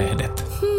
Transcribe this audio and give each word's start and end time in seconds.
lehdet. 0.00 0.69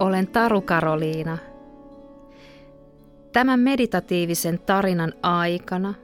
Olen 0.00 0.26
Taru 0.26 0.60
Karoliina. 0.60 1.38
Tämän 3.32 3.60
meditatiivisen 3.60 4.58
tarinan 4.58 5.12
aikana 5.22 5.94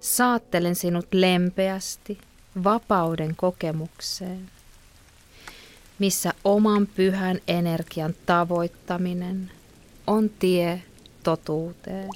saattelen 0.00 0.74
sinut 0.74 1.06
lempeästi 1.14 2.18
vapauden 2.64 3.36
kokemukseen, 3.36 4.50
missä 5.98 6.32
oman 6.44 6.86
pyhän 6.86 7.38
energian 7.48 8.14
tavoittaminen 8.26 9.50
on 10.06 10.30
tie 10.38 10.82
totuuteen. 11.22 12.08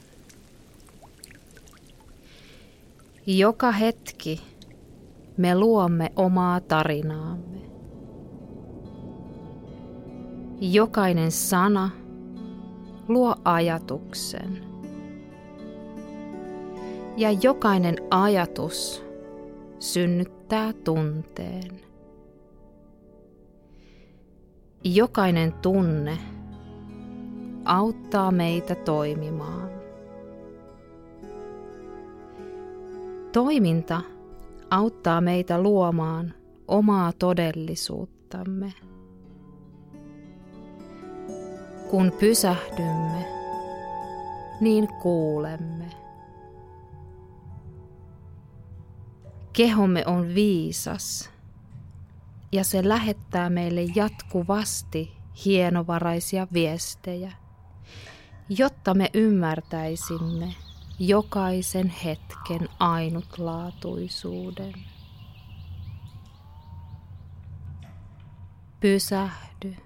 Joka 3.27 3.73
hetki 3.73 4.41
me 5.37 5.59
luomme 5.59 6.13
omaa 6.17 6.61
tarinaamme. 6.61 7.49
Jokainen 10.63 11.30
sana 11.30 11.91
luo 13.09 13.37
ajatuksen. 13.45 14.65
Ja 17.17 17.30
jokainen 17.30 17.97
ajatus 18.11 19.05
synnyttää 19.79 20.73
tunteen. 20.73 21.80
Jokainen 24.85 25.52
tunne 25.52 26.19
auttaa 27.65 28.30
meitä 28.30 28.74
toimimaan. 28.74 29.71
Toiminta 33.33 34.01
auttaa 34.71 35.21
meitä 35.21 35.63
luomaan 35.63 36.35
omaa 36.69 37.13
todellisuuttamme. 37.13 38.73
Kun 41.91 42.13
pysähdymme, 42.21 43.27
niin 44.60 44.88
kuulemme. 45.02 45.91
Kehomme 49.52 50.07
on 50.07 50.35
viisas 50.35 51.30
ja 52.52 52.65
se 52.65 52.88
lähettää 52.88 53.51
meille 53.51 53.83
jatkuvasti 53.95 55.16
hienovaraisia 55.45 56.46
viestejä, 56.52 57.33
jotta 58.49 58.95
me 58.95 59.11
ymmärtäisimme 59.15 60.55
jokaisen 60.99 61.88
hetken 61.88 62.68
ainutlaatuisuuden. 62.79 64.75
Pysähdy 68.81 69.77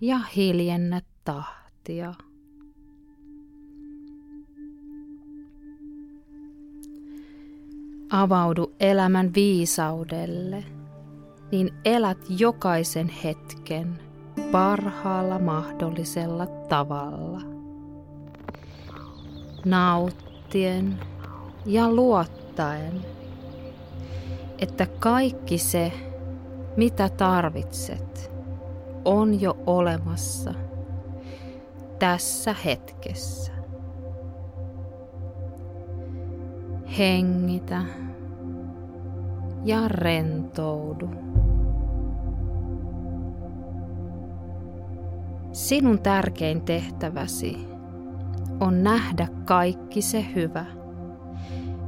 ja 0.00 0.18
hiljennä 0.36 1.00
tahtia. 1.24 2.14
Avaudu 8.10 8.72
elämän 8.80 9.34
viisaudelle, 9.34 10.64
niin 11.52 11.70
elät 11.84 12.18
jokaisen 12.28 13.08
hetken 13.08 13.98
parhaalla 14.52 15.38
mahdollisella 15.38 16.46
tavalla. 16.46 17.40
Nauttien 19.64 21.00
ja 21.66 21.90
luottaen, 21.94 23.06
että 24.58 24.86
kaikki 24.86 25.58
se, 25.58 25.92
mitä 26.76 27.08
tarvitset, 27.08 28.35
on 29.06 29.40
jo 29.40 29.56
olemassa 29.66 30.54
tässä 31.98 32.54
hetkessä. 32.64 33.52
Hengitä 36.98 37.82
ja 39.64 39.88
rentoudu. 39.88 41.10
Sinun 45.52 45.98
tärkein 45.98 46.62
tehtäväsi 46.62 47.68
on 48.60 48.82
nähdä 48.82 49.28
kaikki 49.44 50.02
se 50.02 50.26
hyvä, 50.34 50.64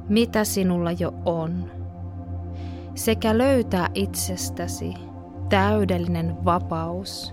mitä 0.09 0.45
sinulla 0.45 0.93
jo 0.93 1.13
on, 1.25 1.71
sekä 2.95 3.39
löytää 3.39 3.89
itsestäsi 3.95 5.08
täydellinen 5.49 6.45
vapaus 6.45 7.33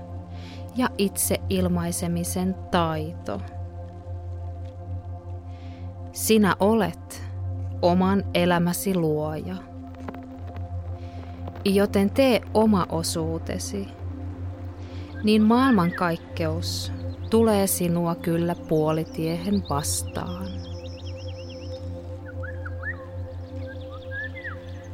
ja 0.76 0.90
itseilmaisemisen 0.98 2.56
taito. 2.72 3.42
Sinä 6.12 6.56
olet 6.60 7.24
oman 7.82 8.24
elämäsi 8.34 8.96
luoja. 8.96 9.56
Joten 11.66 12.10
tee 12.10 12.42
oma 12.54 12.86
osuutesi, 12.90 13.88
niin 15.24 15.42
maailmankaikkeus 15.42 16.92
tulee 17.30 17.68
sinua 17.68 18.16
kyllä 18.16 18.56
puolitiehen 18.56 19.64
vastaan. 19.70 20.48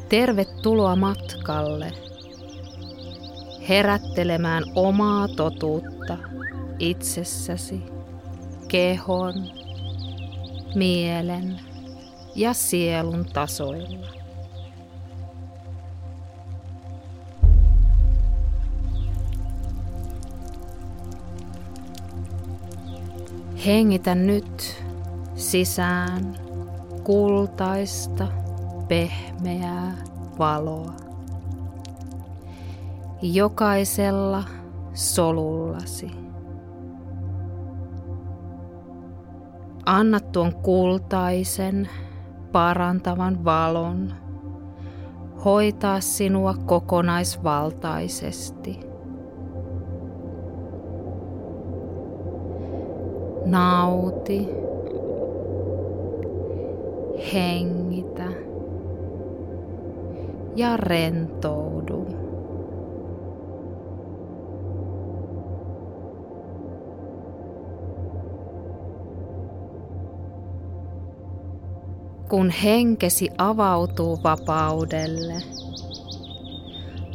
Tervetuloa 0.10 0.96
matkalle– 0.96 1.92
herättelemään 3.70 4.64
omaa 4.76 5.28
totuutta 5.28 6.18
itsessäsi, 6.80 7.84
kehon, 8.68 9.34
mielen 10.76 11.60
ja 12.36 12.54
sielun 12.54 13.26
tasoilla. 13.34 14.08
Hengitä 23.66 24.16
nyt 24.16 24.84
sisään 25.36 26.36
kultaista, 27.04 28.28
pehmeää 28.88 29.98
valoa 30.40 31.11
jokaisella 33.22 34.44
solullasi. 34.94 36.12
Anna 39.86 40.20
tuon 40.20 40.56
kultaisen, 40.56 41.90
parantavan 42.52 43.46
valon 43.46 44.14
hoitaa 45.46 46.00
sinua 46.00 46.54
kokonaisvaltaisesti. 46.66 48.80
Nauti, 53.46 54.50
hengitä 57.34 58.24
ja 60.56 60.78
rentoudu. 60.78 62.21
Kun 72.32 72.50
henkesi 72.50 73.30
avautuu 73.38 74.24
vapaudelle, 74.24 75.34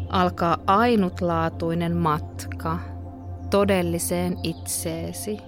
alkaa 0.08 0.58
ainutlaatuinen 0.66 1.96
matka 1.96 2.78
todelliseen 3.50 4.36
itseesi. 4.42 5.38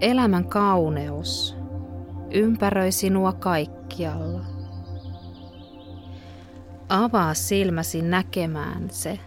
Elämän 0.00 0.44
kauneus 0.44 1.56
ympäröi 2.30 2.92
sinua 2.92 3.32
kaikkialla. 3.32 4.44
Avaa 6.88 7.34
silmäsi 7.34 8.02
näkemään 8.02 8.90
se. 8.90 9.18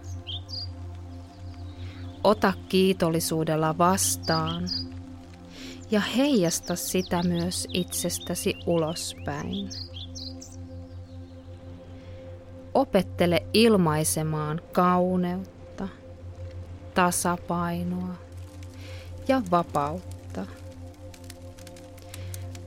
Ota 2.24 2.54
kiitollisuudella 2.70 3.78
vastaan 3.78 4.64
ja 5.96 6.02
heijasta 6.02 6.76
sitä 6.76 7.24
myös 7.24 7.68
itsestäsi 7.74 8.56
ulospäin. 8.66 9.70
Opettele 12.74 13.44
ilmaisemaan 13.54 14.62
kauneutta, 14.72 15.88
tasapainoa 16.94 18.16
ja 19.28 19.42
vapautta. 19.52 20.46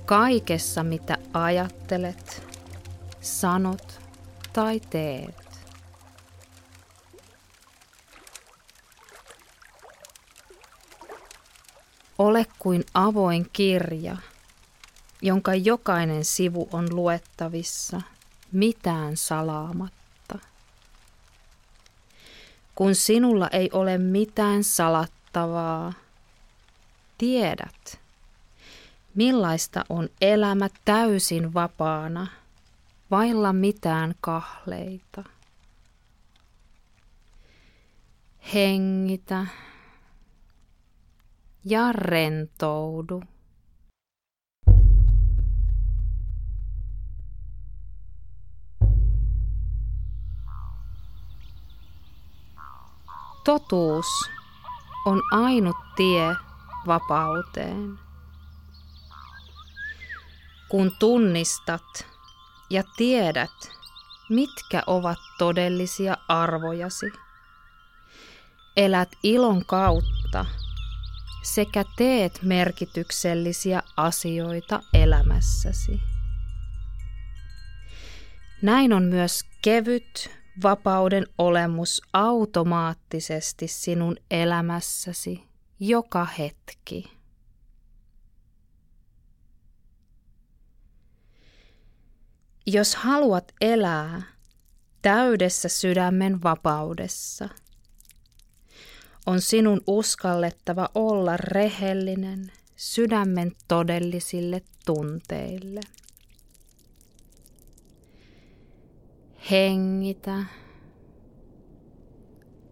Kaikessa, 0.04 0.82
mitä 0.82 1.18
ajattelet, 1.32 2.42
sanot 3.20 4.00
tai 4.52 4.80
teet. 4.80 5.48
Ole 12.18 12.46
kuin 12.58 12.84
avoin 12.94 13.46
kirja, 13.52 14.16
jonka 15.22 15.54
jokainen 15.54 16.24
sivu 16.24 16.68
on 16.72 16.94
luettavissa, 16.94 18.00
mitään 18.52 19.16
salaamatta. 19.16 20.38
Kun 22.74 22.94
sinulla 22.94 23.48
ei 23.48 23.70
ole 23.72 23.98
mitään 23.98 24.64
salattavaa, 24.64 25.92
tiedät, 27.18 28.00
millaista 29.14 29.84
on 29.88 30.08
elämä 30.20 30.68
täysin 30.84 31.54
vapaana, 31.54 32.26
vailla 33.10 33.52
mitään 33.52 34.14
kahleita. 34.20 35.24
Hengitä 38.54 39.46
ja 41.70 41.92
rentoudu. 41.92 43.22
Totuus 53.44 54.06
on 55.06 55.22
ainut 55.32 55.76
tie 55.96 56.36
vapauteen. 56.86 57.98
Kun 60.68 60.92
tunnistat 60.98 62.06
ja 62.70 62.82
tiedät, 62.96 63.50
mitkä 64.28 64.82
ovat 64.86 65.18
todellisia 65.38 66.16
arvojasi, 66.28 67.12
elät 68.76 69.08
ilon 69.22 69.64
kautta 69.66 70.44
sekä 71.42 71.84
teet 71.96 72.42
merkityksellisiä 72.42 73.82
asioita 73.96 74.80
elämässäsi. 74.94 76.00
Näin 78.62 78.92
on 78.92 79.02
myös 79.02 79.44
kevyt, 79.62 80.30
vapauden 80.62 81.26
olemus 81.38 82.02
automaattisesti 82.12 83.68
sinun 83.68 84.16
elämässäsi 84.30 85.48
joka 85.80 86.24
hetki. 86.24 87.18
Jos 92.66 92.96
haluat 92.96 93.52
elää 93.60 94.22
täydessä 95.02 95.68
sydämen 95.68 96.42
vapaudessa, 96.42 97.48
on 99.28 99.40
sinun 99.40 99.80
uskallettava 99.86 100.88
olla 100.94 101.36
rehellinen 101.36 102.52
sydämen 102.76 103.52
todellisille 103.68 104.62
tunteille. 104.86 105.80
Hengitä 109.50 110.44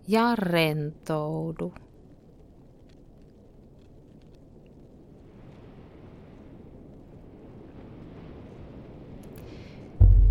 ja 0.09 0.37
rentoudu. 0.37 1.75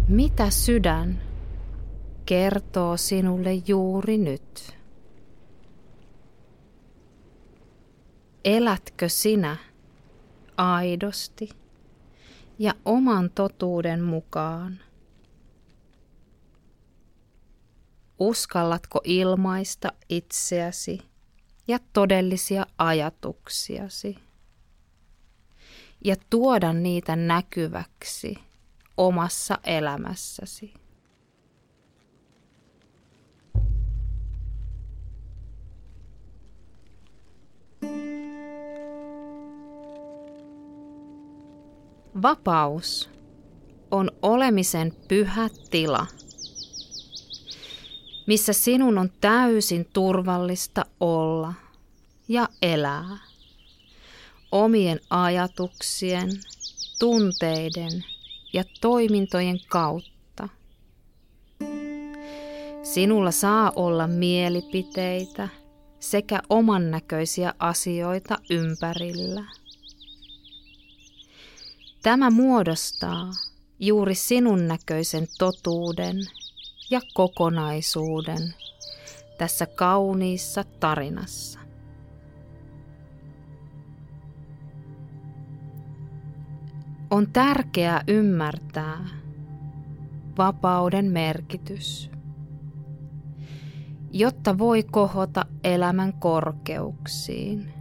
Mitä 0.07 0.49
sydän 0.49 1.21
kertoo 2.25 2.97
sinulle 2.97 3.53
juuri 3.67 4.17
nyt? 4.17 4.75
Elätkö 8.45 9.09
sinä 9.09 9.57
aidosti 10.57 11.49
ja 12.59 12.73
oman 12.85 13.29
totuuden 13.29 14.03
mukaan? 14.03 14.79
Uskallatko 18.19 19.01
ilmaista 19.03 19.91
itseäsi 20.09 21.01
ja 21.67 21.79
todellisia 21.93 22.65
ajatuksiasi 22.77 24.17
ja 26.05 26.15
tuoda 26.29 26.73
niitä 26.73 27.15
näkyväksi 27.15 28.37
omassa 28.97 29.59
elämässäsi? 29.63 30.73
Vapaus 42.21 43.09
on 43.91 44.11
olemisen 44.21 44.93
pyhä 45.07 45.49
tila, 45.69 46.07
missä 48.27 48.53
sinun 48.53 48.97
on 48.97 49.09
täysin 49.21 49.87
turvallista 49.93 50.85
olla 50.99 51.53
ja 52.27 52.49
elää 52.61 53.17
omien 54.51 54.99
ajatuksien, 55.09 56.29
tunteiden 56.99 58.05
ja 58.53 58.63
toimintojen 58.81 59.59
kautta. 59.69 60.49
Sinulla 62.83 63.31
saa 63.31 63.73
olla 63.75 64.07
mielipiteitä 64.07 65.49
sekä 65.99 66.41
oman 66.49 66.91
näköisiä 66.91 67.53
asioita 67.59 68.37
ympärillä. 68.49 69.64
Tämä 72.05 72.29
muodostaa 72.29 73.31
juuri 73.79 74.15
sinun 74.15 74.67
näköisen 74.67 75.27
totuuden 75.39 76.17
ja 76.89 77.01
kokonaisuuden 77.13 78.53
tässä 79.37 79.65
kauniissa 79.65 80.63
tarinassa. 80.63 81.59
On 87.11 87.31
tärkeää 87.31 88.03
ymmärtää 88.07 89.05
vapauden 90.37 91.05
merkitys, 91.05 92.11
jotta 94.11 94.57
voi 94.57 94.83
kohota 94.83 95.45
elämän 95.63 96.13
korkeuksiin. 96.13 97.74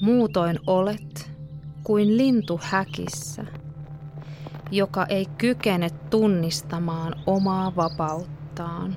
Muutoin 0.00 0.58
olet 0.66 1.30
kuin 1.84 2.16
lintu 2.16 2.60
häkissä, 2.62 3.44
joka 4.70 5.06
ei 5.06 5.26
kykene 5.38 5.90
tunnistamaan 5.90 7.14
omaa 7.26 7.76
vapauttaan, 7.76 8.96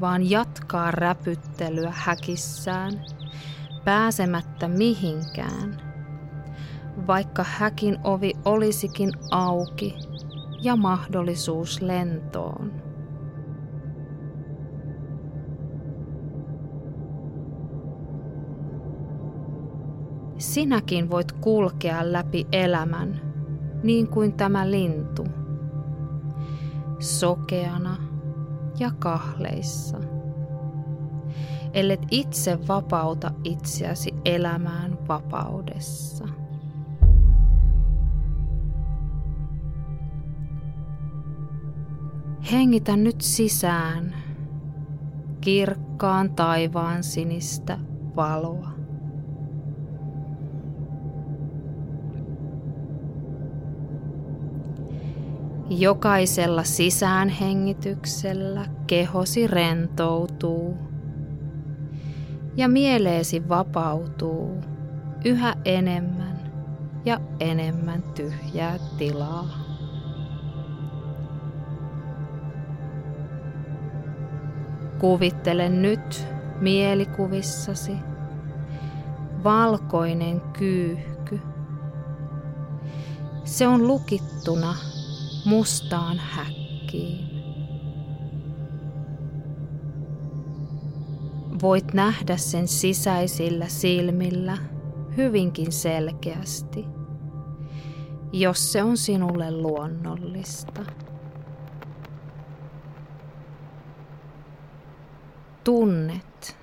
vaan 0.00 0.30
jatkaa 0.30 0.90
räpyttelyä 0.90 1.92
häkissään, 1.94 2.92
pääsemättä 3.84 4.68
mihinkään, 4.68 5.82
vaikka 7.06 7.44
häkin 7.48 7.98
ovi 8.04 8.32
olisikin 8.44 9.12
auki 9.30 9.94
ja 10.62 10.76
mahdollisuus 10.76 11.82
lentoon. 11.82 12.89
Sinäkin 20.40 21.10
voit 21.10 21.32
kulkea 21.32 22.12
läpi 22.12 22.46
elämän, 22.52 23.20
niin 23.82 24.08
kuin 24.08 24.32
tämä 24.32 24.70
lintu, 24.70 25.26
sokeana 26.98 27.96
ja 28.78 28.90
kahleissa. 28.98 29.98
Ellet 31.72 32.00
itse 32.10 32.58
vapauta 32.68 33.30
itseäsi 33.44 34.14
elämään 34.24 34.98
vapaudessa. 35.08 36.28
Hengitä 42.52 42.96
nyt 42.96 43.20
sisään 43.20 44.14
kirkkaan 45.40 46.30
taivaan 46.34 47.02
sinistä 47.02 47.78
valoa. 48.16 48.79
Jokaisella 55.70 56.64
sisäänhengityksellä 56.64 58.66
kehosi 58.86 59.46
rentoutuu 59.46 60.78
ja 62.56 62.68
mieleesi 62.68 63.48
vapautuu 63.48 64.60
yhä 65.24 65.54
enemmän 65.64 66.52
ja 67.04 67.20
enemmän 67.40 68.02
tyhjää 68.02 68.78
tilaa. 68.98 69.48
Kuvittele 74.98 75.68
nyt 75.68 76.26
mielikuvissasi 76.60 77.96
valkoinen 79.44 80.40
kyyhky. 80.40 81.40
Se 83.44 83.68
on 83.68 83.86
lukittuna 83.86 84.74
mustaan 85.44 86.18
häkkiin. 86.18 87.30
Voit 91.62 91.94
nähdä 91.94 92.36
sen 92.36 92.68
sisäisillä 92.68 93.68
silmillä 93.68 94.58
hyvinkin 95.16 95.72
selkeästi, 95.72 96.84
jos 98.32 98.72
se 98.72 98.82
on 98.82 98.96
sinulle 98.96 99.50
luonnollista. 99.50 100.84
Tunnet, 105.64 106.56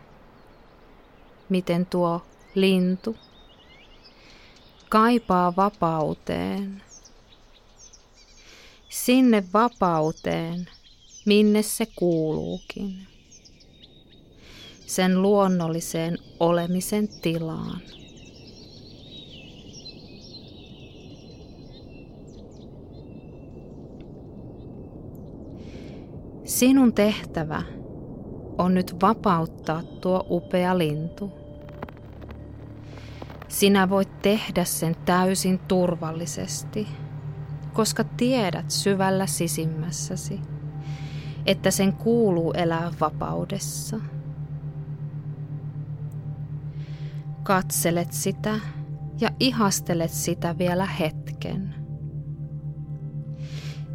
miten 1.49 1.85
tuo 1.85 2.21
lintu 2.55 3.15
kaipaa 4.89 5.55
vapauteen. 5.55 6.86
Sinne 8.89 9.43
vapauteen, 9.53 10.69
minne 11.25 11.61
se 11.61 11.87
kuuluukin. 11.95 13.07
Sen 14.85 15.21
luonnolliseen 15.21 16.17
olemisen 16.39 17.07
tilaan. 17.21 17.81
Sinun 26.45 26.93
tehtävä 26.93 27.63
on 28.57 28.73
nyt 28.73 28.95
vapauttaa 29.01 29.83
tuo 29.83 30.25
upea 30.29 30.77
lintu. 30.77 31.31
Sinä 33.47 33.89
voit 33.89 34.21
tehdä 34.21 34.63
sen 34.63 34.95
täysin 35.05 35.59
turvallisesti, 35.59 36.87
koska 37.77 38.03
tiedät 38.03 38.71
syvällä 38.71 39.27
sisimmässäsi, 39.27 40.41
että 41.45 41.71
sen 41.71 41.93
kuuluu 41.93 42.53
elää 42.53 42.91
vapaudessa. 42.99 43.99
Katselet 47.43 48.13
sitä 48.13 48.59
ja 49.19 49.29
ihastelet 49.39 50.11
sitä 50.11 50.57
vielä 50.57 50.85
hetken. 50.85 51.75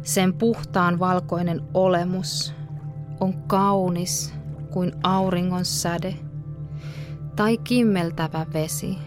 Sen 0.03 0.33
puhtaan 0.33 0.99
valkoinen 0.99 1.61
olemus 1.73 2.53
on 3.19 3.33
kaunis 3.33 4.33
kuin 4.71 4.91
auringon 5.03 5.65
säde 5.65 6.15
tai 7.35 7.57
kimmeltävä 7.57 8.45
vesi. 8.53 8.97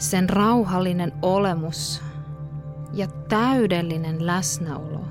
Sen 0.00 0.30
rauhallinen 0.30 1.12
olemus 1.22 2.02
ja 2.92 3.06
täydellinen 3.28 4.26
läsnäolo 4.26 5.04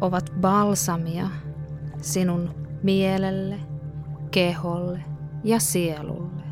ovat 0.00 0.32
balsamia 0.40 1.26
sinun 2.00 2.54
mielelle, 2.82 3.60
keholle 4.30 5.04
ja 5.44 5.60
sielulle. 5.60 6.42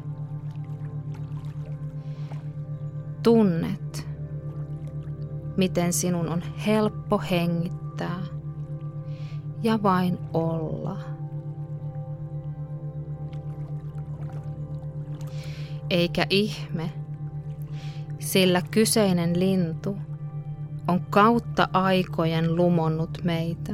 Tunnet, 3.22 4.08
miten 5.56 5.92
sinun 5.92 6.28
on 6.28 6.42
helppo 6.66 7.22
hengittää 7.30 8.20
ja 9.62 9.82
vain 9.82 10.18
olla. 10.32 11.11
Eikä 15.92 16.26
ihme, 16.30 16.92
sillä 18.18 18.62
kyseinen 18.70 19.40
lintu 19.40 19.96
on 20.88 21.00
kautta 21.10 21.68
aikojen 21.72 22.56
lumonnut 22.56 23.18
meitä. 23.24 23.72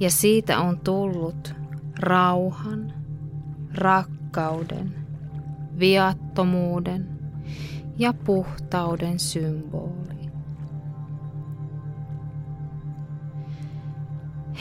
Ja 0.00 0.10
siitä 0.10 0.58
on 0.60 0.80
tullut 0.80 1.54
rauhan, 1.98 2.92
rakkauden, 3.74 4.94
viattomuuden 5.78 7.08
ja 7.96 8.12
puhtauden 8.12 9.18
symboli. 9.18 10.30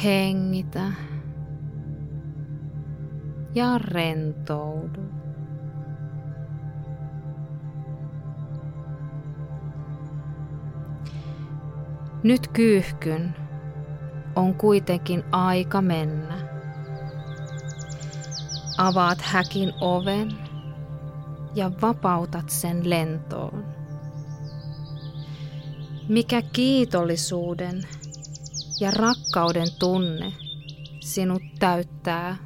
Hengitä 0.03 0.91
ja 3.55 3.77
rentoudu. 3.77 5.16
Nyt 12.23 12.47
kyyhkyn 12.47 13.35
on 14.35 14.53
kuitenkin 14.53 15.23
aika 15.31 15.81
mennä. 15.81 16.37
Avaat 18.77 19.21
häkin 19.21 19.73
oven 19.81 20.31
ja 21.55 21.71
vapautat 21.81 22.49
sen 22.49 22.89
lentoon. 22.89 23.65
Mikä 26.09 26.41
kiitollisuuden 26.41 27.81
ja 28.79 28.91
rakkauden 28.91 29.67
tunne 29.79 30.33
sinut 30.99 31.43
täyttää. 31.59 32.37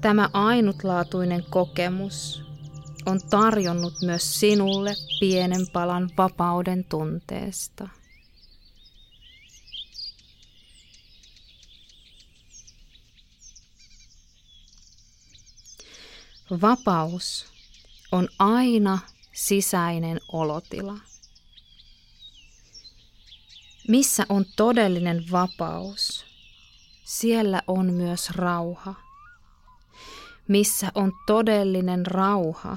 Tämä 0.00 0.28
ainutlaatuinen 0.32 1.44
kokemus 1.50 2.45
on 3.06 3.20
tarjonnut 3.30 3.94
myös 4.02 4.40
sinulle 4.40 4.96
pienen 5.20 5.66
palan 5.72 6.10
vapauden 6.18 6.84
tunteesta. 6.84 7.88
Vapaus 16.62 17.46
on 18.12 18.28
aina 18.38 18.98
sisäinen 19.32 20.20
olotila. 20.32 20.98
Missä 23.88 24.26
on 24.28 24.44
todellinen 24.56 25.24
vapaus, 25.30 26.24
siellä 27.04 27.62
on 27.66 27.92
myös 27.92 28.30
rauha. 28.30 28.94
Missä 30.48 30.92
on 30.94 31.12
todellinen 31.26 32.06
rauha, 32.06 32.76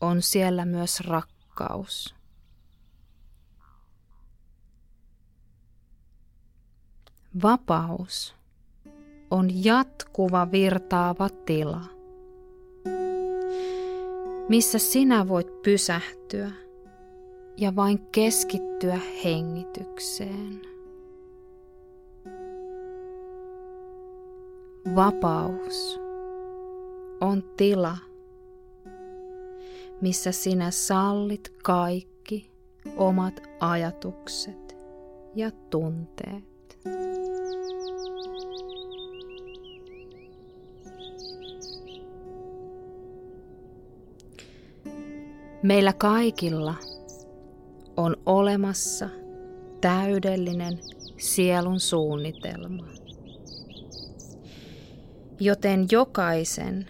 on 0.00 0.22
siellä 0.22 0.64
myös 0.64 1.00
rakkaus. 1.00 2.14
Vapaus 7.42 8.34
on 9.30 9.64
jatkuva 9.64 10.52
virtaava 10.52 11.28
tila, 11.28 11.84
missä 14.48 14.78
sinä 14.78 15.28
voit 15.28 15.62
pysähtyä– 15.62 16.50
ja 17.58 17.76
vain 17.76 17.98
keskittyä 18.12 18.98
hengitykseen. 19.24 20.62
Vapaus 24.94 26.00
on 27.20 27.42
tila, 27.56 27.96
missä 30.00 30.32
sinä 30.32 30.70
sallit 30.70 31.52
kaikki 31.62 32.50
omat 32.96 33.42
ajatukset 33.60 34.76
ja 35.34 35.50
tunteet. 35.50 36.78
Meillä 45.62 45.92
kaikilla 45.92 46.74
on 47.96 48.16
olemassa 48.26 49.08
täydellinen 49.80 50.78
sielun 51.16 51.80
suunnitelma. 51.80 52.84
Joten 55.40 55.86
jokaisen 55.90 56.88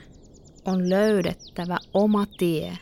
on 0.64 0.90
löydettävä 0.90 1.78
oma 1.94 2.26
tie 2.38 2.78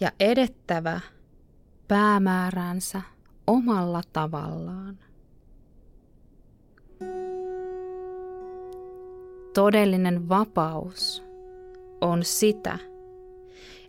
ja 0.00 0.12
edettävä 0.20 1.00
päämääränsä 1.88 3.02
omalla 3.46 4.02
tavallaan. 4.12 4.98
Todellinen 9.54 10.28
vapaus 10.28 11.22
on 12.00 12.24
sitä, 12.24 12.78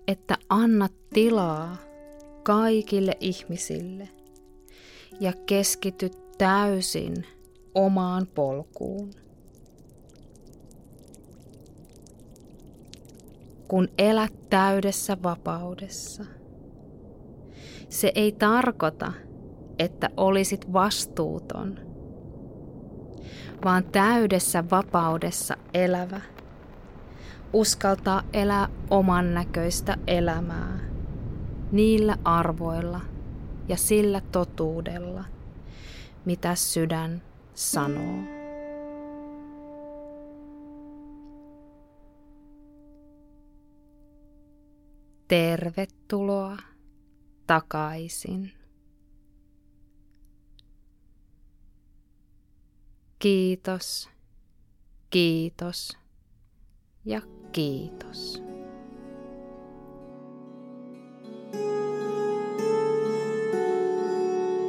että 0.08 0.38
annat 0.50 0.94
tilaa 1.14 1.78
kaikille 2.44 3.18
ihmisille 3.20 4.10
ja 5.20 5.34
keskity 5.46 6.10
täysin 6.38 7.26
omaan 7.76 8.28
polkuun. 8.28 9.14
Kun 13.70 13.88
elät 13.98 14.50
täydessä 14.50 15.18
vapaudessa, 15.24 16.26
se 17.90 18.12
ei 18.16 18.32
tarkoita, 18.32 19.14
että 19.80 20.10
olisit 20.18 20.74
vastuuton, 20.74 21.80
vaan 23.66 23.84
täydessä 23.84 24.64
vapaudessa 24.72 25.58
elävä 25.74 26.22
uskaltaa 27.54 28.24
elää 28.34 28.70
oman 28.90 29.34
näköistä 29.34 29.98
elämää 30.08 30.80
niillä 31.72 32.18
arvoilla 32.24 33.02
ja 33.68 33.78
sillä 33.78 34.22
totuudella, 34.32 35.24
mitä 36.26 36.56
sydän 36.56 37.22
sanoo. 37.54 38.39
Tervetuloa 45.30 46.58
takaisin. 47.48 48.52
Kiitos, 53.20 54.10
kiitos 55.10 55.98
ja 57.06 57.22
kiitos. 57.52 58.44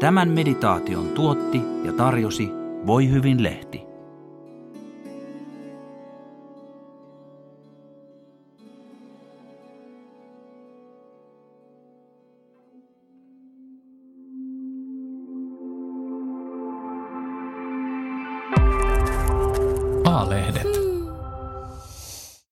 Tämän 0.01 0.29
meditaation 0.29 1.09
tuotti 1.09 1.61
ja 1.85 1.93
tarjosi 1.93 2.49
Voi 2.87 3.11
hyvin 3.11 3.43
lehti. 3.43 3.90